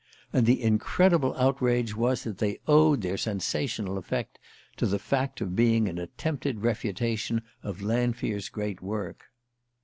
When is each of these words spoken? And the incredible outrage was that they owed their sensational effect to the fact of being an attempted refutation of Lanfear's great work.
And 0.33 0.47
the 0.47 0.63
incredible 0.63 1.35
outrage 1.37 1.95
was 1.95 2.23
that 2.23 2.39
they 2.39 2.59
owed 2.67 3.01
their 3.01 3.17
sensational 3.17 3.99
effect 3.99 4.39
to 4.77 4.87
the 4.87 4.97
fact 4.97 5.41
of 5.41 5.55
being 5.55 5.87
an 5.87 5.99
attempted 5.99 6.61
refutation 6.63 7.43
of 7.61 7.83
Lanfear's 7.83 8.49
great 8.49 8.81
work. 8.81 9.25